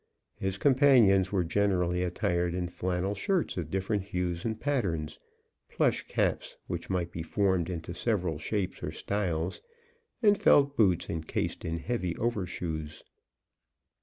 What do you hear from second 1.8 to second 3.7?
attired in flannel shirts of